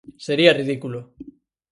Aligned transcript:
Sería 0.25 0.57
ridículo. 0.59 0.99